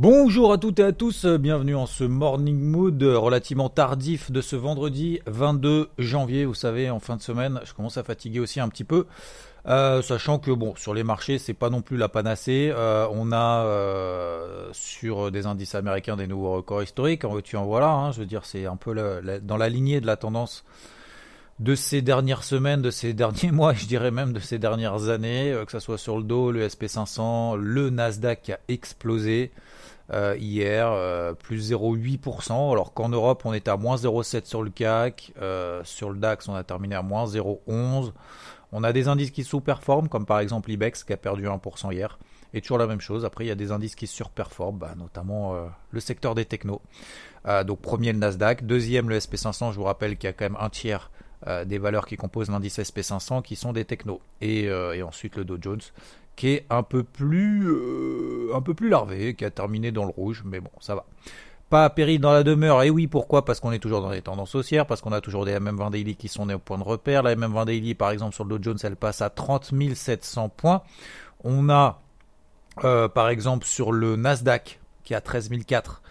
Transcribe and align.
Bonjour 0.00 0.50
à 0.50 0.56
toutes 0.56 0.78
et 0.78 0.82
à 0.82 0.92
tous, 0.92 1.26
bienvenue 1.26 1.74
en 1.74 1.84
ce 1.84 2.04
morning 2.04 2.58
mood 2.58 3.02
relativement 3.02 3.68
tardif 3.68 4.30
de 4.30 4.40
ce 4.40 4.56
vendredi 4.56 5.20
22 5.26 5.90
janvier. 5.98 6.46
Vous 6.46 6.54
savez, 6.54 6.88
en 6.88 7.00
fin 7.00 7.16
de 7.16 7.20
semaine, 7.20 7.60
je 7.64 7.74
commence 7.74 7.98
à 7.98 8.02
fatiguer 8.02 8.40
aussi 8.40 8.60
un 8.60 8.70
petit 8.70 8.84
peu. 8.84 9.04
Euh, 9.68 10.00
sachant 10.00 10.38
que 10.38 10.52
bon, 10.52 10.74
sur 10.76 10.94
les 10.94 11.04
marchés, 11.04 11.36
c'est 11.36 11.52
pas 11.52 11.68
non 11.68 11.82
plus 11.82 11.98
la 11.98 12.08
panacée. 12.08 12.72
Euh, 12.74 13.08
on 13.12 13.30
a 13.30 13.66
euh, 13.66 14.70
sur 14.72 15.30
des 15.30 15.44
indices 15.44 15.74
américains 15.74 16.16
des 16.16 16.26
nouveaux 16.26 16.54
records 16.54 16.82
historiques. 16.82 17.26
En 17.26 17.38
tu 17.42 17.58
en 17.58 17.66
voilà. 17.66 17.90
Hein, 17.90 18.10
je 18.12 18.20
veux 18.20 18.26
dire, 18.26 18.46
c'est 18.46 18.64
un 18.64 18.76
peu 18.76 18.94
dans 19.42 19.56
la 19.58 19.68
lignée 19.68 20.00
de 20.00 20.06
la 20.06 20.16
tendance 20.16 20.64
de 21.60 21.74
ces 21.74 22.00
dernières 22.00 22.42
semaines, 22.42 22.82
de 22.82 22.90
ces 22.90 23.12
derniers 23.14 23.52
mois, 23.52 23.74
je 23.74 23.86
dirais 23.86 24.10
même 24.10 24.32
de 24.32 24.40
ces 24.40 24.58
dernières 24.58 25.08
années, 25.08 25.52
euh, 25.52 25.64
que 25.64 25.72
ce 25.72 25.78
soit 25.78 25.98
sur 25.98 26.16
le 26.16 26.24
Dow, 26.24 26.50
le 26.50 26.66
SP500, 26.66 27.56
le 27.56 27.90
Nasdaq 27.90 28.42
qui 28.42 28.52
a 28.52 28.58
explosé 28.68 29.52
euh, 30.12 30.34
hier, 30.38 30.90
euh, 30.90 31.34
plus 31.34 31.70
0,8%, 31.70 32.72
alors 32.72 32.94
qu'en 32.94 33.10
Europe 33.10 33.42
on 33.44 33.52
était 33.52 33.70
à 33.70 33.76
moins 33.76 33.96
0,7 33.96 34.46
sur 34.46 34.62
le 34.62 34.70
CAC, 34.70 35.32
sur 35.84 36.10
le 36.10 36.18
DAX 36.18 36.48
on 36.48 36.54
a 36.54 36.64
terminé 36.64 36.96
à 36.96 37.02
moins 37.02 37.26
0,11. 37.26 38.12
On 38.72 38.84
a 38.84 38.92
des 38.92 39.08
indices 39.08 39.32
qui 39.32 39.44
sous-performent, 39.44 40.08
comme 40.08 40.26
par 40.26 40.38
exemple 40.38 40.70
l'IBEX 40.70 41.04
qui 41.04 41.12
a 41.12 41.16
perdu 41.16 41.44
1% 41.44 41.92
hier. 41.92 42.18
Et 42.54 42.60
toujours 42.60 42.78
la 42.78 42.86
même 42.86 43.00
chose, 43.00 43.24
après 43.24 43.44
il 43.44 43.48
y 43.48 43.52
a 43.52 43.56
des 43.56 43.70
indices 43.70 43.94
qui 43.96 44.06
surperforment, 44.06 44.78
bah, 44.78 44.94
notamment 44.96 45.54
le 45.90 46.00
secteur 46.00 46.34
des 46.34 46.44
technos. 46.44 46.80
Donc 47.66 47.80
premier 47.80 48.12
le 48.12 48.18
Nasdaq, 48.18 48.64
deuxième 48.64 49.08
le 49.08 49.18
SP500, 49.18 49.72
je 49.72 49.76
vous 49.76 49.84
rappelle 49.84 50.16
qu'il 50.16 50.28
y 50.28 50.30
a 50.30 50.32
quand 50.32 50.44
même 50.44 50.58
un 50.60 50.70
tiers 50.70 51.10
euh, 51.46 51.64
des 51.64 51.78
valeurs 51.78 52.06
qui 52.06 52.16
composent 52.16 52.50
l'indice 52.50 52.78
SP500 52.78 53.42
qui 53.42 53.56
sont 53.56 53.72
des 53.72 53.86
technos. 53.86 54.20
Et, 54.42 54.68
euh, 54.68 54.94
et 54.94 55.02
ensuite 55.02 55.36
le 55.36 55.44
Dow 55.44 55.56
Jones 55.60 55.80
qui 56.36 56.48
est 56.48 56.66
un 56.70 56.82
peu 56.82 57.02
plus 57.02 57.66
euh, 57.66 58.50
un 58.54 58.62
peu 58.62 58.74
plus 58.74 58.88
larvé, 58.88 59.34
qui 59.34 59.44
a 59.44 59.50
terminé 59.50 59.92
dans 59.92 60.04
le 60.04 60.10
rouge, 60.10 60.42
mais 60.44 60.60
bon, 60.60 60.70
ça 60.80 60.94
va. 60.94 61.04
Pas 61.68 61.88
péri 61.90 62.18
dans 62.18 62.32
la 62.32 62.42
demeure, 62.42 62.82
et 62.82 62.90
oui, 62.90 63.06
pourquoi? 63.06 63.44
Parce 63.44 63.60
qu'on 63.60 63.72
est 63.72 63.78
toujours 63.78 64.00
dans 64.00 64.10
les 64.10 64.22
tendances 64.22 64.54
haussières, 64.54 64.86
parce 64.86 65.00
qu'on 65.02 65.12
a 65.12 65.20
toujours 65.20 65.44
des 65.44 65.52
MM20 65.52 65.90
Daily 65.90 66.16
qui 66.16 66.28
sont 66.28 66.46
nés 66.46 66.54
au 66.54 66.58
point 66.58 66.78
de 66.78 66.82
repère. 66.82 67.22
La 67.22 67.36
MM20 67.36 67.66
Daily, 67.66 67.94
par 67.94 68.10
exemple, 68.10 68.34
sur 68.34 68.44
le 68.44 68.58
Dow 68.58 68.70
Jones, 68.70 68.78
elle 68.82 68.96
passe 68.96 69.22
à 69.22 69.30
30 69.30 69.72
700 69.94 70.48
points. 70.48 70.82
On 71.44 71.68
a, 71.68 72.00
par 72.76 73.28
exemple, 73.28 73.66
sur 73.66 73.92
le 73.92 74.16
Nasdaq, 74.16 74.80
qui 75.04 75.14
à 75.14 75.20
13 75.20 75.50
004, 75.66 76.02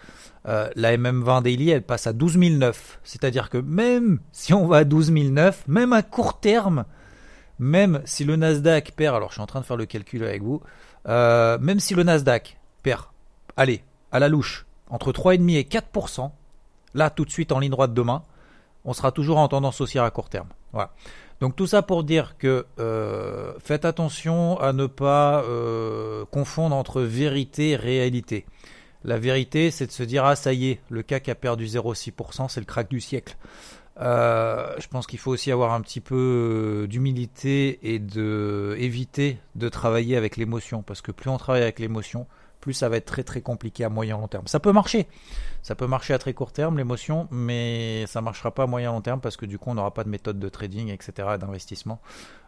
euh, 0.48 0.70
la 0.74 0.96
MM20 0.96 1.42
Daily, 1.42 1.70
elle 1.70 1.82
passe 1.82 2.06
à 2.06 2.12
12 2.12 2.38
009. 2.38 3.00
C'est-à-dire 3.04 3.50
que 3.50 3.58
même 3.58 4.20
si 4.32 4.54
on 4.54 4.66
va 4.66 4.78
à 4.78 4.84
12 4.84 5.12
009, 5.12 5.64
même 5.68 5.92
à 5.92 6.02
court 6.02 6.40
terme, 6.40 6.84
même 7.58 8.00
si 8.04 8.24
le 8.24 8.36
Nasdaq 8.36 8.92
perd, 8.92 9.16
alors 9.16 9.28
je 9.30 9.34
suis 9.34 9.42
en 9.42 9.46
train 9.46 9.60
de 9.60 9.66
faire 9.66 9.76
le 9.76 9.86
calcul 9.86 10.24
avec 10.24 10.42
vous, 10.42 10.62
euh, 11.08 11.58
même 11.58 11.80
si 11.80 11.94
le 11.94 12.02
Nasdaq 12.02 12.58
perd, 12.82 13.04
allez, 13.56 13.82
à 14.12 14.18
la 14.18 14.28
louche, 14.28 14.66
entre 14.88 15.12
3,5 15.12 15.56
et 15.56 15.62
4%, 15.64 16.30
là 16.94 17.10
tout 17.10 17.24
de 17.24 17.30
suite 17.30 17.52
en 17.52 17.58
ligne 17.58 17.70
droite 17.70 17.92
demain, 17.92 18.22
on 18.84 18.94
sera 18.94 19.12
toujours 19.12 19.36
en 19.36 19.48
tendance 19.48 19.80
haussière 19.82 20.04
à 20.04 20.10
court 20.10 20.30
terme. 20.30 20.48
Voilà. 20.72 20.90
Donc 21.42 21.54
tout 21.54 21.66
ça 21.66 21.82
pour 21.82 22.02
dire 22.02 22.36
que 22.38 22.66
euh, 22.78 23.52
faites 23.58 23.84
attention 23.84 24.58
à 24.58 24.72
ne 24.72 24.86
pas 24.86 25.44
confondre 26.30 26.74
entre 26.74 27.02
vérité 27.02 27.70
et 27.70 27.76
réalité. 27.76 28.46
La 29.04 29.18
vérité, 29.18 29.70
c'est 29.70 29.86
de 29.86 29.92
se 29.92 30.02
dire 30.02 30.24
ah 30.24 30.36
ça 30.36 30.52
y 30.52 30.70
est, 30.70 30.80
le 30.90 31.02
CAC 31.02 31.28
a 31.30 31.34
perdu 31.34 31.64
0,6%, 31.66 32.48
c'est 32.48 32.60
le 32.60 32.66
crack 32.66 32.90
du 32.90 33.00
siècle. 33.00 33.36
Euh, 34.00 34.74
je 34.78 34.88
pense 34.88 35.06
qu'il 35.06 35.18
faut 35.18 35.30
aussi 35.30 35.52
avoir 35.52 35.72
un 35.72 35.80
petit 35.82 36.00
peu 36.00 36.14
euh, 36.84 36.86
d'humilité 36.86 37.78
et 37.82 37.98
de 37.98 38.74
éviter 38.78 39.38
de 39.56 39.68
travailler 39.68 40.16
avec 40.16 40.36
l'émotion 40.36 40.82
parce 40.82 41.02
que 41.02 41.12
plus 41.12 41.28
on 41.28 41.36
travaille 41.36 41.62
avec 41.62 41.78
l'émotion, 41.78 42.26
plus 42.60 42.72
ça 42.72 42.88
va 42.88 42.96
être 42.96 43.06
très 43.06 43.24
très 43.24 43.42
compliqué 43.42 43.84
à 43.84 43.88
moyen 43.88 44.16
long 44.16 44.28
terme. 44.28 44.46
Ça 44.46 44.60
peut 44.60 44.72
marcher, 44.72 45.06
ça 45.62 45.74
peut 45.74 45.86
marcher 45.86 46.14
à 46.14 46.18
très 46.18 46.32
court 46.32 46.52
terme 46.52 46.78
l'émotion, 46.78 47.28
mais 47.30 48.04
ça 48.06 48.20
marchera 48.20 48.54
pas 48.54 48.62
à 48.62 48.66
moyen 48.66 48.92
long 48.92 49.00
terme 49.02 49.20
parce 49.20 49.36
que 49.36 49.44
du 49.44 49.58
coup 49.58 49.70
on 49.70 49.74
n'aura 49.74 49.92
pas 49.92 50.04
de 50.04 50.08
méthode 50.08 50.38
de 50.38 50.48
trading, 50.48 50.88
etc., 50.88 51.36
d'investissement. 51.38 52.00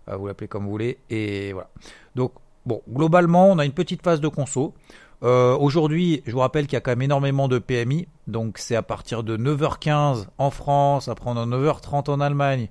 Euh, 0.09 0.17
vous 0.17 0.27
l'appelez 0.27 0.49
comme 0.49 0.65
vous 0.65 0.71
voulez 0.71 0.99
et 1.11 1.53
voilà. 1.53 1.71
Donc 2.15 2.33
bon, 2.67 2.83
globalement 2.89 3.50
on 3.50 3.59
a 3.59 3.65
une 3.65 3.73
petite 3.73 4.03
phase 4.03 4.21
de 4.21 4.28
conso. 4.28 4.75
Euh, 5.23 5.56
Aujourd'hui, 5.56 6.23
je 6.27 6.33
vous 6.33 6.41
rappelle 6.41 6.67
qu'il 6.67 6.75
y 6.75 6.77
a 6.77 6.81
quand 6.81 6.91
même 6.91 7.03
énormément 7.03 7.47
de 7.47 7.59
PMI, 7.59 8.09
donc 8.27 8.59
c'est 8.59 8.75
à 8.75 8.83
partir 8.83 9.23
de 9.23 9.37
9h15 9.37 10.27
en 10.39 10.50
France, 10.50 11.09
après 11.09 11.31
on 11.31 11.37
a 11.37 11.47
9h30 11.47 12.11
en 12.11 12.21
Allemagne, 12.21 12.69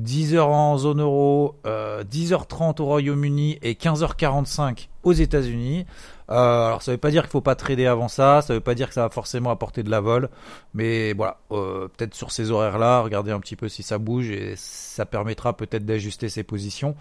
10h 0.00 0.40
en 0.40 0.78
zone 0.78 1.00
euro, 1.00 1.56
euh, 1.66 2.02
10h30 2.02 2.80
au 2.80 2.86
Royaume-Uni 2.86 3.58
et 3.62 3.74
15h45 3.74 4.88
aux 5.02 5.12
États-Unis. 5.12 5.86
Euh, 6.30 6.66
alors 6.66 6.82
ça 6.82 6.92
veut 6.92 6.98
pas 6.98 7.10
dire 7.10 7.22
qu'il 7.22 7.30
faut 7.30 7.40
pas 7.40 7.54
trader 7.54 7.86
avant 7.86 8.08
ça, 8.08 8.40
ça 8.42 8.54
veut 8.54 8.60
pas 8.60 8.74
dire 8.74 8.88
que 8.88 8.94
ça 8.94 9.02
va 9.02 9.10
forcément 9.10 9.50
apporter 9.50 9.82
de 9.82 9.90
la 9.90 10.00
vol, 10.00 10.30
mais 10.72 11.12
voilà, 11.12 11.38
euh, 11.50 11.88
peut-être 11.88 12.14
sur 12.14 12.32
ces 12.32 12.50
horaires-là, 12.50 13.02
regardez 13.02 13.32
un 13.32 13.40
petit 13.40 13.56
peu 13.56 13.68
si 13.68 13.82
ça 13.82 13.98
bouge 13.98 14.30
et 14.30 14.54
ça 14.56 15.04
permettra 15.04 15.56
peut-être 15.56 15.84
d'ajuster 15.84 16.28
ses 16.28 16.42
positions 16.42 16.96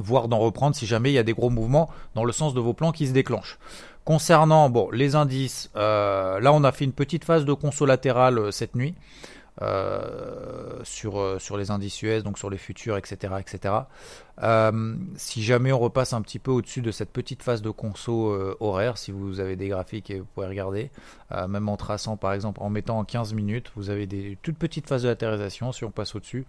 voire 0.00 0.28
d'en 0.28 0.38
reprendre 0.38 0.74
si 0.74 0.86
jamais 0.86 1.10
il 1.10 1.14
y 1.14 1.18
a 1.18 1.22
des 1.22 1.32
gros 1.32 1.50
mouvements 1.50 1.88
dans 2.14 2.24
le 2.24 2.32
sens 2.32 2.54
de 2.54 2.60
vos 2.60 2.72
plans 2.72 2.92
qui 2.92 3.06
se 3.06 3.12
déclenchent. 3.12 3.58
Concernant 4.04 4.72
les 4.92 5.14
indices, 5.14 5.70
euh, 5.76 6.40
là 6.40 6.52
on 6.52 6.64
a 6.64 6.72
fait 6.72 6.84
une 6.84 6.92
petite 6.92 7.24
phase 7.24 7.44
de 7.44 7.52
conso 7.52 7.84
latérale 7.84 8.38
euh, 8.38 8.50
cette 8.50 8.74
nuit 8.74 8.94
euh, 9.62 10.80
sur, 10.84 11.56
les 11.58 11.70
indices 11.70 12.00
US, 12.02 12.22
donc 12.22 12.38
sur 12.38 12.48
les 12.48 12.56
futurs, 12.56 12.96
etc. 12.96 13.34
etc. 13.38 13.74
Si 15.16 15.42
jamais 15.42 15.70
on 15.70 15.78
repasse 15.78 16.14
un 16.14 16.22
petit 16.22 16.38
peu 16.38 16.50
au-dessus 16.50 16.80
de 16.80 16.90
cette 16.90 17.10
petite 17.10 17.42
phase 17.42 17.60
de 17.60 17.68
conso 17.68 18.34
horaire, 18.60 18.96
si 18.96 19.12
vous 19.12 19.38
avez 19.38 19.54
des 19.56 19.68
graphiques 19.68 20.08
et 20.10 20.20
vous 20.20 20.26
pouvez 20.34 20.46
regarder, 20.46 20.90
même 21.46 21.68
en 21.68 21.76
traçant 21.76 22.16
par 22.16 22.32
exemple, 22.32 22.60
en 22.62 22.70
mettant 22.70 22.98
en 22.98 23.04
15 23.04 23.34
minutes, 23.34 23.70
vous 23.76 23.90
avez 23.90 24.06
des 24.06 24.38
toutes 24.40 24.56
petites 24.56 24.88
phases 24.88 25.02
de 25.02 25.08
latérisation, 25.08 25.72
si 25.72 25.84
on 25.84 25.90
passe 25.90 26.14
au-dessus. 26.14 26.46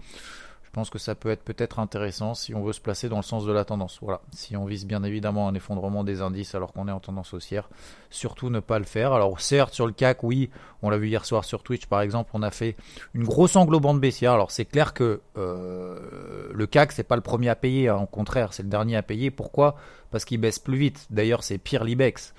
Je 0.72 0.76
pense 0.76 0.90
que 0.90 1.00
ça 1.00 1.16
peut 1.16 1.30
être 1.30 1.44
peut-être 1.44 1.80
intéressant 1.80 2.34
si 2.34 2.56
on 2.56 2.64
veut 2.64 2.72
se 2.72 2.80
placer 2.80 3.10
dans 3.10 3.18
le 3.18 3.24
sens 3.24 3.46
de 3.46 3.52
la 3.52 3.66
tendance. 3.66 4.00
Voilà. 4.02 4.22
Si 4.32 4.56
on 4.56 4.64
vise 4.64 4.86
bien 4.86 5.04
évidemment 5.04 5.50
un 5.50 5.54
effondrement 5.54 6.06
des 6.06 6.22
indices 6.22 6.56
alors 6.56 6.72
qu'on 6.72 6.88
est 6.88 6.94
en 6.94 7.02
tendance 7.02 7.34
haussière, 7.34 7.70
surtout 8.10 8.50
ne 8.50 8.62
pas 8.62 8.80
le 8.80 8.86
faire. 8.86 9.12
Alors 9.12 9.42
certes 9.42 9.74
sur 9.74 9.86
le 9.86 9.92
CAC, 9.92 10.24
oui, 10.24 10.50
on 10.82 10.90
l'a 10.90 10.98
vu 10.98 11.10
hier 11.10 11.26
soir 11.26 11.44
sur 11.44 11.62
Twitch 11.62 11.88
par 11.88 12.00
exemple, 12.00 12.32
on 12.34 12.42
a 12.42 12.52
fait 12.52 12.78
une 13.14 13.26
grosse 13.26 13.58
englobante 13.58 14.00
baissière. 14.00 14.32
Alors 14.32 14.50
c'est 14.50 14.64
clair 14.64 14.94
que 14.94 15.20
euh, 15.38 16.50
le 16.54 16.68
CAC 16.68 16.94
c'est 16.94 17.04
pas 17.04 17.18
le 17.18 17.22
premier 17.22 17.50
à 17.50 17.56
payer, 17.58 17.90
hein. 17.90 17.98
au 17.98 18.06
contraire 18.06 18.54
c'est 18.54 18.64
le 18.64 18.70
dernier 18.70 18.96
à 18.96 19.04
payer. 19.04 19.30
Pourquoi? 19.30 19.76
Parce 20.10 20.24
qu'il 20.24 20.40
baisse 20.40 20.60
plus 20.60 20.78
vite. 20.78 21.06
D'ailleurs 21.10 21.44
c'est 21.44 21.58
pire 21.58 21.84
l'Ibex. 21.84 22.34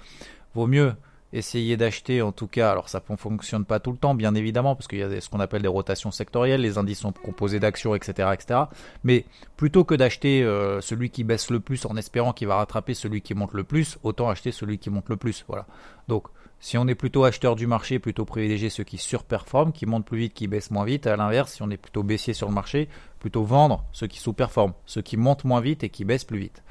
Vaut 0.54 0.66
mieux 0.66 0.94
essayer 1.32 1.76
d'acheter 1.76 2.22
en 2.22 2.32
tout 2.32 2.46
cas, 2.46 2.70
alors 2.70 2.88
ça 2.88 3.02
ne 3.08 3.16
fonctionne 3.16 3.64
pas 3.64 3.80
tout 3.80 3.90
le 3.92 3.96
temps 3.96 4.14
bien 4.14 4.34
évidemment 4.34 4.74
parce 4.76 4.88
qu'il 4.88 4.98
y 4.98 5.02
a 5.02 5.20
ce 5.20 5.28
qu'on 5.28 5.40
appelle 5.40 5.62
des 5.62 5.68
rotations 5.68 6.10
sectorielles, 6.10 6.60
les 6.60 6.78
indices 6.78 7.00
sont 7.00 7.12
composés 7.12 7.60
d'actions 7.60 7.94
etc., 7.94 8.28
etc. 8.32 8.60
Mais 9.04 9.24
plutôt 9.56 9.84
que 9.84 9.94
d'acheter 9.94 10.42
euh, 10.42 10.80
celui 10.80 11.10
qui 11.10 11.24
baisse 11.24 11.50
le 11.50 11.60
plus 11.60 11.86
en 11.86 11.96
espérant 11.96 12.32
qu'il 12.32 12.48
va 12.48 12.56
rattraper 12.56 12.94
celui 12.94 13.22
qui 13.22 13.34
monte 13.34 13.54
le 13.54 13.64
plus, 13.64 13.98
autant 14.02 14.28
acheter 14.28 14.52
celui 14.52 14.78
qui 14.78 14.90
monte 14.90 15.08
le 15.08 15.16
plus. 15.16 15.44
Voilà. 15.48 15.66
Donc 16.08 16.28
si 16.62 16.78
on 16.78 16.86
est 16.86 16.94
plutôt 16.94 17.24
acheteur 17.24 17.56
du 17.56 17.66
marché, 17.66 17.98
plutôt 17.98 18.24
privilégier 18.24 18.70
ceux 18.70 18.84
qui 18.84 18.96
surperforment, 18.96 19.72
qui 19.72 19.84
montent 19.84 20.06
plus 20.06 20.18
vite, 20.18 20.32
qui 20.32 20.46
baissent 20.46 20.70
moins 20.70 20.84
vite. 20.84 21.08
À 21.08 21.16
l'inverse, 21.16 21.54
si 21.54 21.62
on 21.62 21.70
est 21.70 21.76
plutôt 21.76 22.04
baissier 22.04 22.34
sur 22.34 22.46
le 22.46 22.54
marché, 22.54 22.88
plutôt 23.18 23.42
vendre 23.42 23.84
ceux 23.90 24.06
qui 24.06 24.20
sous-performent, 24.20 24.72
ceux 24.86 25.02
qui 25.02 25.16
montent 25.16 25.44
moins 25.44 25.60
vite 25.60 25.82
et 25.82 25.88
qui 25.88 26.04
baissent 26.04 26.22
plus 26.22 26.38
vite. 26.38 26.62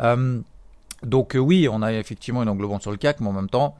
Euh, 0.00 0.42
donc 1.02 1.34
euh, 1.34 1.38
oui, 1.38 1.68
on 1.70 1.82
a 1.82 1.92
effectivement 1.92 2.42
une 2.42 2.48
englobante 2.48 2.82
sur 2.82 2.90
le 2.90 2.96
CAC, 2.96 3.20
mais 3.20 3.28
en 3.28 3.32
même 3.32 3.48
temps, 3.48 3.76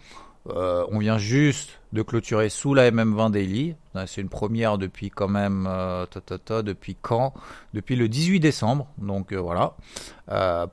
euh, 0.49 0.87
on 0.91 0.99
vient 0.99 1.19
juste 1.19 1.81
de 1.93 2.03
clôturer 2.03 2.49
sous 2.49 2.73
la 2.73 2.91
MM20 2.91 3.31
Daily. 3.31 3.75
C'est 4.07 4.21
une 4.21 4.29
première 4.29 4.79
depuis 4.79 5.11
quand 5.11 5.29
même, 5.29 5.67
euh, 5.69 6.07
ta, 6.07 6.21
ta, 6.21 6.39
ta, 6.39 6.63
depuis 6.63 6.97
quand? 7.01 7.35
Depuis 7.75 7.97
le 7.97 8.09
18 8.09 8.41
décembre. 8.41 8.87
Donc 8.99 9.33
voilà. 9.33 9.75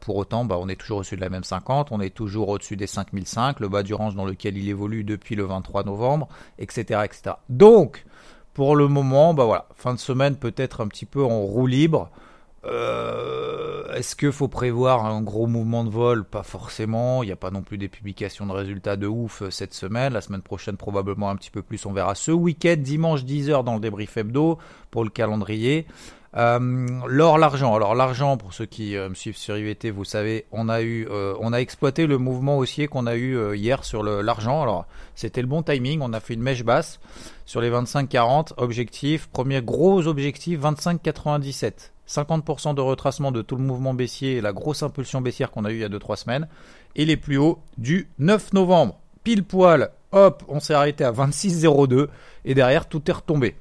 Pour 0.01 0.17
autant, 0.17 0.45
bah, 0.45 0.57
on 0.59 0.69
est 0.69 0.75
toujours 0.75 0.99
au-dessus 0.99 1.15
de 1.15 1.21
la 1.21 1.29
MM50, 1.29 1.87
on 1.91 1.99
est 1.99 2.11
toujours 2.11 2.49
au-dessus 2.49 2.77
des 2.77 2.87
5005, 2.87 3.59
le 3.59 3.67
bas 3.67 3.83
du 3.83 3.93
range 3.93 4.15
dans 4.15 4.25
lequel 4.25 4.55
il 4.55 4.69
évolue 4.69 5.03
depuis 5.03 5.35
le 5.35 5.43
23 5.43 5.83
novembre, 5.83 6.27
etc., 6.59 7.01
etc. 7.03 7.35
Donc, 7.49 8.05
pour 8.53 8.75
le 8.75 8.87
moment, 8.87 9.33
bah 9.33 9.67
fin 9.75 9.93
de 9.93 9.99
semaine 9.99 10.35
peut-être 10.35 10.81
un 10.81 10.87
petit 10.87 11.05
peu 11.05 11.23
en 11.23 11.41
roue 11.41 11.67
libre. 11.67 12.11
Euh, 12.67 13.93
Est-ce 13.93 14.15
qu'il 14.15 14.31
faut 14.31 14.47
prévoir 14.47 15.05
un 15.05 15.21
gros 15.21 15.47
mouvement 15.47 15.83
de 15.83 15.89
vol? 15.89 16.25
Pas 16.25 16.43
forcément. 16.43 17.23
Il 17.23 17.27
n'y 17.27 17.31
a 17.31 17.37
pas 17.37 17.51
non 17.51 17.61
plus 17.61 17.77
des 17.77 17.87
publications 17.87 18.45
de 18.45 18.51
résultats 18.51 18.97
de 18.97 19.07
ouf 19.07 19.41
euh, 19.41 19.49
cette 19.49 19.73
semaine. 19.73 20.13
La 20.13 20.21
semaine 20.21 20.41
prochaine, 20.41 20.77
probablement 20.77 21.29
un 21.29 21.35
petit 21.35 21.51
peu 21.51 21.61
plus. 21.61 21.85
On 21.85 21.93
verra 21.93 22.15
ce 22.15 22.31
week-end, 22.31 22.75
dimanche 22.77 23.23
10h 23.23 23.63
dans 23.63 23.75
le 23.75 23.79
débrief 23.79 24.17
hebdo 24.17 24.57
pour 24.91 25.03
le 25.03 25.09
calendrier. 25.09 25.87
Euh, 26.35 26.59
L'or, 27.07 27.37
l'argent. 27.37 27.73
Alors 27.73 27.95
l'argent, 27.95 28.37
pour 28.37 28.53
ceux 28.53 28.65
qui 28.65 28.95
me 28.95 29.15
suivent 29.15 29.37
sur 29.37 29.57
IVT, 29.57 29.89
vous 29.89 30.03
savez, 30.03 30.45
on 30.51 30.69
a 30.69 30.81
eu, 30.81 31.07
on 31.39 31.53
a 31.53 31.57
exploité 31.57 32.05
le 32.05 32.17
mouvement 32.17 32.57
haussier 32.57 32.87
qu'on 32.87 33.07
a 33.07 33.15
eu 33.15 33.55
hier 33.55 33.83
sur 33.83 34.03
l'argent. 34.03 34.61
Alors 34.61 34.85
c'était 35.15 35.41
le 35.41 35.47
bon 35.47 35.63
timing. 35.63 36.01
On 36.03 36.13
a 36.13 36.19
fait 36.19 36.35
une 36.35 36.43
mèche 36.43 36.63
basse 36.63 36.99
sur 37.45 37.61
les 37.61 37.71
25-40. 37.71 38.51
Objectif, 38.57 39.27
premier 39.29 39.63
gros 39.63 40.05
objectif, 40.05 40.59
25-97. 40.59 41.91
50% 42.07 42.75
de 42.75 42.81
retracement 42.81 43.31
de 43.31 43.41
tout 43.41 43.55
le 43.55 43.63
mouvement 43.63 43.93
baissier 43.93 44.37
et 44.37 44.41
la 44.41 44.53
grosse 44.53 44.83
impulsion 44.83 45.21
baissière 45.21 45.51
qu'on 45.51 45.65
a 45.65 45.71
eu 45.71 45.75
il 45.75 45.81
y 45.81 45.83
a 45.83 45.89
2-3 45.89 46.15
semaines. 46.15 46.47
Et 46.95 47.05
les 47.05 47.17
plus 47.17 47.37
hauts 47.37 47.59
du 47.77 48.09
9 48.19 48.53
novembre. 48.53 48.99
Pile 49.23 49.43
poil, 49.43 49.91
hop, 50.11 50.43
on 50.47 50.59
s'est 50.59 50.73
arrêté 50.73 51.03
à 51.03 51.11
26,02 51.11 52.07
et 52.45 52.53
derrière 52.53 52.87
tout 52.87 53.01
est 53.09 53.13
retombé. 53.13 53.55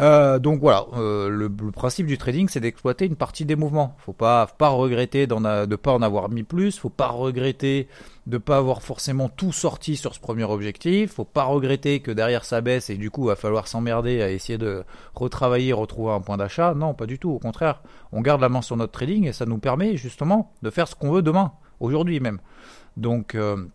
Euh, 0.00 0.38
donc 0.38 0.60
voilà, 0.60 0.86
euh, 0.96 1.28
le, 1.28 1.50
principe 1.72 2.06
du 2.06 2.16
trading, 2.16 2.48
c'est 2.48 2.60
d'exploiter 2.60 3.04
une 3.04 3.16
partie 3.16 3.44
des 3.44 3.56
mouvements. 3.56 3.96
Faut 3.98 4.14
pas, 4.14 4.46
pas 4.46 4.70
regretter 4.70 5.26
de 5.26 5.76
pas 5.76 5.92
en 5.92 6.02
avoir 6.02 6.30
mis 6.30 6.42
plus. 6.42 6.78
Faut 6.78 6.88
pas 6.88 7.08
regretter 7.08 7.86
de 8.26 8.38
pas 8.38 8.56
avoir 8.56 8.82
forcément 8.82 9.28
tout 9.28 9.52
sorti 9.52 9.96
sur 9.96 10.14
ce 10.14 10.20
premier 10.20 10.44
objectif. 10.44 11.12
Faut 11.12 11.24
pas 11.24 11.44
regretter 11.44 12.00
que 12.00 12.10
derrière 12.10 12.44
ça 12.44 12.60
baisse 12.62 12.88
et 12.88 12.96
du 12.96 13.10
coup 13.10 13.24
va 13.24 13.36
falloir 13.36 13.68
s'emmerder 13.68 14.22
à 14.22 14.30
essayer 14.30 14.58
de 14.58 14.84
retravailler, 15.14 15.72
retrouver 15.74 16.12
un 16.12 16.20
point 16.20 16.38
d'achat. 16.38 16.74
Non, 16.74 16.94
pas 16.94 17.06
du 17.06 17.18
tout. 17.18 17.30
Au 17.30 17.38
contraire, 17.38 17.82
on 18.12 18.22
garde 18.22 18.40
la 18.40 18.48
main 18.48 18.62
sur 18.62 18.76
notre 18.76 18.92
trading 18.92 19.26
et 19.26 19.32
ça 19.32 19.44
nous 19.44 19.58
permet 19.58 19.96
justement 19.96 20.52
de 20.62 20.70
faire 20.70 20.88
ce 20.88 20.94
qu'on 20.94 21.10
veut 21.10 21.22
demain, 21.22 21.52
aujourd'hui 21.78 22.20
même. 22.20 22.38
Donc, 22.96 23.34
euh, 23.34 23.66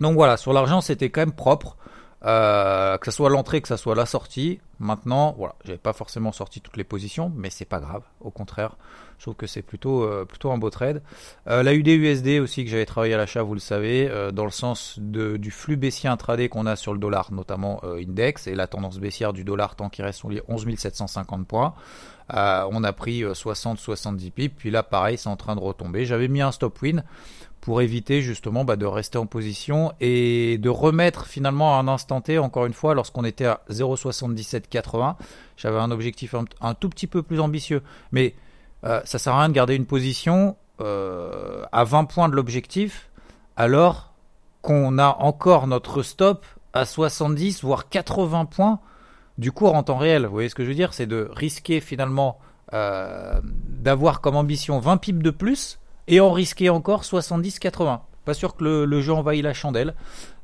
donc 0.00 0.14
voilà, 0.14 0.36
sur 0.36 0.52
l'argent, 0.52 0.80
c'était 0.80 1.08
quand 1.08 1.22
même 1.22 1.32
propre. 1.32 1.76
Euh, 2.24 2.98
que 2.98 3.06
ce 3.06 3.10
soit 3.10 3.30
l'entrée, 3.30 3.60
que 3.60 3.68
ce 3.68 3.76
soit 3.76 3.94
la 3.94 4.06
sortie. 4.06 4.60
Maintenant, 4.78 5.34
voilà, 5.36 5.54
j'avais 5.64 5.78
pas 5.78 5.92
forcément 5.92 6.32
sorti 6.32 6.60
toutes 6.60 6.76
les 6.76 6.84
positions, 6.84 7.32
mais 7.36 7.50
c'est 7.50 7.64
pas 7.64 7.80
grave. 7.80 8.02
Au 8.20 8.30
contraire, 8.30 8.76
je 9.22 9.26
trouve 9.26 9.36
que 9.36 9.46
c'est 9.46 9.62
plutôt 9.62 10.02
euh, 10.02 10.24
plutôt 10.24 10.50
un 10.50 10.58
beau 10.58 10.68
trade. 10.68 11.00
Euh, 11.46 11.62
la 11.62 11.74
UD/USD 11.74 12.40
aussi 12.40 12.64
que 12.64 12.70
j'avais 12.72 12.86
travaillé 12.86 13.14
à 13.14 13.16
l'achat, 13.16 13.44
vous 13.44 13.54
le 13.54 13.60
savez, 13.60 14.08
euh, 14.10 14.32
dans 14.32 14.44
le 14.44 14.50
sens 14.50 14.98
du 14.98 15.52
flux 15.52 15.76
baissier 15.76 16.08
intraday 16.08 16.48
qu'on 16.48 16.66
a 16.66 16.74
sur 16.74 16.92
le 16.92 16.98
dollar, 16.98 17.32
notamment 17.32 17.80
index 17.84 18.48
et 18.48 18.56
la 18.56 18.66
tendance 18.66 18.98
baissière 18.98 19.32
du 19.32 19.44
dollar 19.44 19.76
tant 19.76 19.88
qu'il 19.88 20.04
reste 20.04 20.18
sur 20.18 20.28
les 20.28 20.42
11 20.48 20.66
750 20.76 21.46
points. 21.46 21.74
on 22.30 22.82
a 22.82 22.92
pris 22.92 23.22
60-70 23.22 24.30
pips, 24.32 24.56
puis 24.58 24.72
là 24.72 24.82
pareil, 24.82 25.16
c'est 25.18 25.28
en 25.28 25.36
train 25.36 25.54
de 25.54 25.60
retomber. 25.60 26.04
J'avais 26.04 26.26
mis 26.26 26.40
un 26.40 26.50
stop 26.50 26.82
win 26.82 27.04
pour 27.62 27.80
éviter 27.80 28.22
justement 28.22 28.64
bah, 28.64 28.74
de 28.74 28.84
rester 28.84 29.18
en 29.18 29.26
position 29.26 29.92
et 30.00 30.58
de 30.58 30.68
remettre 30.68 31.26
finalement 31.26 31.78
à 31.78 31.80
un 31.80 31.86
instant 31.86 32.20
T, 32.20 32.36
encore 32.38 32.66
une 32.66 32.72
fois, 32.72 32.92
lorsqu'on 32.92 33.24
était 33.24 33.46
à 33.46 33.60
0,7780, 33.70 35.14
j'avais 35.56 35.78
un 35.78 35.92
objectif 35.92 36.34
un, 36.60 36.74
tout 36.74 36.88
petit 36.88 37.06
peu 37.06 37.22
plus 37.22 37.38
ambitieux. 37.38 37.82
Mais 38.10 38.34
euh, 38.84 39.00
ça 39.04 39.20
sert 39.20 39.34
à 39.34 39.38
rien 39.38 39.48
de 39.48 39.54
garder 39.54 39.76
une 39.76 39.86
position 39.86 40.56
euh, 40.80 41.64
à 41.70 41.84
20 41.84 42.06
points 42.06 42.28
de 42.28 42.34
l'objectif 42.34 43.08
alors 43.56 44.12
qu'on 44.60 44.98
a 44.98 45.16
encore 45.20 45.68
notre 45.68 46.02
stop 46.02 46.44
à 46.72 46.84
70 46.84 47.62
voire 47.62 47.88
80 47.88 48.46
points 48.46 48.80
du 49.38 49.52
cours 49.52 49.76
en 49.76 49.84
temps 49.84 49.98
réel. 49.98 50.26
Vous 50.26 50.32
voyez 50.32 50.48
ce 50.48 50.56
que 50.56 50.64
je 50.64 50.68
veux 50.68 50.74
dire? 50.74 50.94
C'est 50.94 51.06
de 51.06 51.30
risquer 51.32 51.80
finalement 51.80 52.40
euh, 52.74 53.40
d'avoir 53.44 54.20
comme 54.20 54.34
ambition 54.34 54.80
20 54.80 54.96
pips 54.96 55.22
de 55.22 55.30
plus 55.30 55.78
et 56.08 56.20
en 56.20 56.32
risquer 56.32 56.68
encore 56.70 57.02
70-80. 57.02 58.00
Pas 58.24 58.34
sûr 58.34 58.56
que 58.56 58.64
le, 58.84 59.00
jeu 59.00 59.12
envahit 59.12 59.42
la 59.42 59.54
chandelle. 59.54 59.94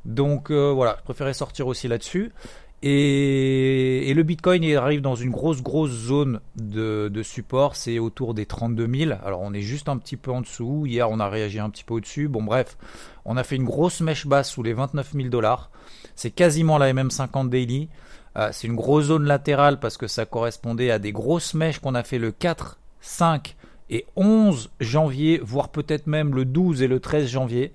Donc 0.05 0.51
euh, 0.51 0.73
voilà, 0.73 0.97
je 0.99 1.05
préférais 1.05 1.35
sortir 1.35 1.67
aussi 1.67 1.89
là-dessus. 1.89 2.33
Et, 2.81 4.09
et, 4.09 4.15
le 4.15 4.23
Bitcoin 4.23 4.63
il 4.63 4.77
arrive 4.77 5.01
dans 5.01 5.17
une 5.17 5.33
grosse 5.33 5.63
grosse 5.63 5.91
zone 5.91 6.41
de, 6.55 7.11
de 7.13 7.23
support, 7.25 7.75
c'est 7.75 7.99
autour 7.99 8.35
des 8.35 8.47
32 8.47 8.89
000. 9.07 9.13
Alors 9.25 9.41
on 9.43 9.53
est 9.53 9.63
juste 9.63 9.89
un 9.89 9.97
petit 9.97 10.17
peu 10.17 10.31
en 10.31 10.43
dessous. 10.43 10.85
Hier 10.87 11.11
on 11.11 11.19
a 11.19 11.29
réagi 11.29 11.59
un 11.59 11.71
petit 11.71 11.83
peu 11.83 11.95
au-dessus. 11.95 12.29
Bon 12.29 12.43
bref, 12.43 12.77
on 13.25 13.37
a 13.37 13.43
fait 13.43 13.57
une 13.57 13.65
grosse 13.65 14.01
mèche 14.01 14.27
basse 14.27 14.51
sous 14.51 14.63
les 14.63 14.75
29 14.75 15.13
000 15.13 15.29
dollars. 15.29 15.71
C'est 16.15 16.31
quasiment 16.31 16.79
la 16.79 16.93
MM50 16.93 17.49
daily. 17.49 17.89
Euh, 18.37 18.51
c'est 18.53 18.69
une 18.69 18.77
grosse 18.77 19.07
zone 19.07 19.25
latérale 19.25 19.81
parce 19.81 19.97
que 19.97 20.07
ça 20.07 20.25
correspondait 20.25 20.93
à 20.93 21.01
des 21.01 21.11
grosses 21.11 21.55
mèches 21.55 21.81
qu'on 21.81 21.97
a 21.97 22.05
fait 22.05 22.19
le 22.19 22.31
4, 22.31 22.79
5 23.01 23.57
et 23.91 24.07
11 24.17 24.71
janvier, 24.81 25.41
voire 25.43 25.69
peut-être 25.71 26.07
même 26.07 26.35
le 26.35 26.45
12 26.45 26.83
et 26.83 26.89
le 26.89 27.01
13 27.01 27.29
janvier. 27.29 27.73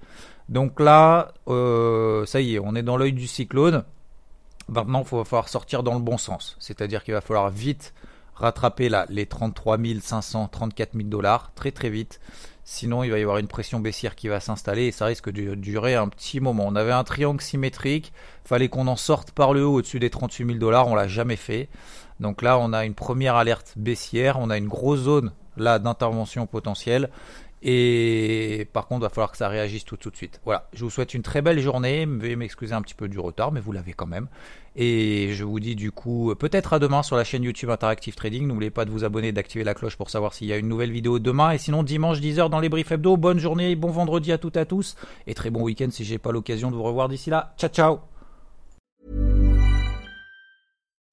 Donc 0.49 0.79
là, 0.79 1.33
euh, 1.47 2.25
ça 2.25 2.41
y 2.41 2.55
est, 2.55 2.59
on 2.59 2.75
est 2.75 2.83
dans 2.83 2.97
l'œil 2.97 3.13
du 3.13 3.27
cyclone. 3.27 3.83
Maintenant, 4.67 5.03
il 5.09 5.17
va 5.17 5.23
falloir 5.23 5.49
sortir 5.49 5.83
dans 5.83 5.95
le 5.95 6.01
bon 6.01 6.17
sens. 6.17 6.55
C'est-à-dire 6.59 7.03
qu'il 7.03 7.13
va 7.13 7.21
falloir 7.21 7.49
vite 7.49 7.93
rattraper 8.35 8.89
les 9.09 9.25
33 9.25 9.77
500, 10.01 10.47
34 10.51 10.93
000 10.93 11.07
dollars, 11.07 11.51
très 11.55 11.71
très 11.71 11.89
vite. 11.89 12.19
Sinon, 12.65 13.03
il 13.03 13.11
va 13.11 13.19
y 13.19 13.21
avoir 13.21 13.37
une 13.39 13.47
pression 13.47 13.79
baissière 13.79 14.15
qui 14.15 14.29
va 14.29 14.39
s'installer 14.39 14.85
et 14.85 14.91
ça 14.91 15.05
risque 15.05 15.29
de 15.29 15.53
durer 15.55 15.95
un 15.95 16.07
petit 16.07 16.39
moment. 16.39 16.65
On 16.65 16.75
avait 16.75 16.93
un 16.93 17.03
triangle 17.03 17.41
symétrique, 17.41 18.13
fallait 18.45 18.69
qu'on 18.69 18.87
en 18.87 18.95
sorte 18.95 19.31
par 19.31 19.53
le 19.53 19.65
haut 19.65 19.75
au-dessus 19.75 19.99
des 19.99 20.09
38 20.09 20.45
000 20.45 20.57
dollars, 20.59 20.87
on 20.87 20.95
l'a 20.95 21.07
jamais 21.07 21.35
fait. 21.35 21.67
Donc 22.21 22.41
là, 22.41 22.57
on 22.57 22.71
a 22.71 22.85
une 22.85 22.93
première 22.95 23.35
alerte 23.35 23.73
baissière, 23.75 24.39
on 24.39 24.49
a 24.49 24.57
une 24.57 24.69
grosse 24.69 25.01
zone 25.01 25.33
là 25.57 25.79
d'intervention 25.79 26.47
potentielle. 26.47 27.09
Et 27.65 28.67
par 28.73 28.87
contre, 28.87 29.01
il 29.01 29.03
va 29.03 29.09
falloir 29.09 29.31
que 29.31 29.37
ça 29.37 29.47
réagisse 29.47 29.85
tout, 29.85 29.95
de 29.95 30.15
suite. 30.15 30.41
Voilà, 30.43 30.67
je 30.73 30.83
vous 30.83 30.89
souhaite 30.89 31.13
une 31.13 31.21
très 31.21 31.41
belle 31.41 31.59
journée. 31.61 32.05
Veuillez 32.05 32.35
m'excuser 32.35 32.73
un 32.73 32.81
petit 32.81 32.93
peu 32.93 33.07
du 33.07 33.19
retard, 33.19 33.53
mais 33.53 33.61
vous 33.61 33.71
l'avez 33.71 33.93
quand 33.93 34.05
même. 34.05 34.27
Et 34.75 35.29
je 35.31 35.45
vous 35.45 35.61
dis 35.61 35.75
du 35.75 35.91
coup, 35.91 36.33
peut-être 36.37 36.73
à 36.73 36.79
demain 36.79 37.03
sur 37.03 37.15
la 37.15 37.23
chaîne 37.23 37.43
YouTube 37.43 37.69
Interactive 37.69 38.15
Trading. 38.15 38.45
N'oubliez 38.45 38.69
pas 38.69 38.83
de 38.83 38.91
vous 38.91 39.05
abonner, 39.05 39.31
d'activer 39.31 39.63
la 39.63 39.75
cloche 39.75 39.95
pour 39.95 40.09
savoir 40.09 40.33
s'il 40.33 40.47
y 40.47 40.53
a 40.53 40.57
une 40.57 40.67
nouvelle 40.67 40.91
vidéo 40.91 41.19
demain. 41.19 41.51
Et 41.51 41.57
sinon, 41.57 41.83
dimanche 41.83 42.19
10h 42.19 42.49
dans 42.49 42.59
les 42.59 42.67
briefs 42.67 42.91
hebdo. 42.91 43.15
Bonne 43.15 43.39
journée, 43.39 43.77
bon 43.77 43.91
vendredi 43.91 44.33
à 44.33 44.37
toutes 44.37 44.57
et 44.57 44.61
à 44.61 44.65
tous. 44.65 44.97
Et 45.25 45.33
très 45.33 45.49
bon 45.49 45.61
week-end 45.61 45.87
si 45.89 46.03
j'ai 46.03 46.17
pas 46.17 46.33
l'occasion 46.33 46.69
de 46.69 46.75
vous 46.75 46.83
revoir 46.83 47.07
d'ici 47.07 47.29
là. 47.29 47.53
Ciao, 47.57 47.69
ciao! 47.69 48.12